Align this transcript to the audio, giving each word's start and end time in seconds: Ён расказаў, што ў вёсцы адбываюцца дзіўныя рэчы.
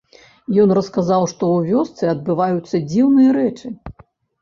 Ён 0.63 0.73
расказаў, 0.77 1.27
што 1.35 1.43
ў 1.59 1.69
вёсцы 1.69 2.03
адбываюцца 2.17 2.85
дзіўныя 2.91 3.39
рэчы. 3.41 3.77